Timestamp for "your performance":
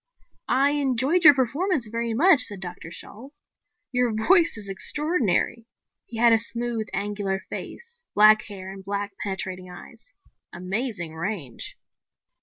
1.23-1.85